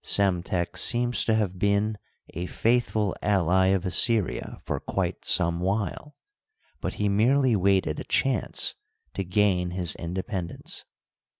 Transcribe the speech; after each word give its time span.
Psemtek 0.03 0.77
seems 0.79 1.23
to 1.25 1.35
have 1.35 1.59
been 1.59 1.95
a 2.33 2.47
faithful 2.47 3.15
ally 3.21 3.67
of 3.67 3.85
Assyria 3.85 4.59
for 4.65 4.79
quite 4.79 5.23
some 5.25 5.59
while, 5.59 6.15
but 6.79 6.95
he 6.95 7.07
merely 7.07 7.55
waited 7.55 7.99
a 7.99 8.03
chance 8.05 8.73
to 9.13 9.23
^ain 9.23 9.73
his 9.73 9.93
independence. 9.93 10.85